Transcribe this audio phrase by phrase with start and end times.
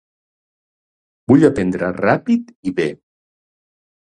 [1.31, 2.89] Vull aprendre ràpid i bè.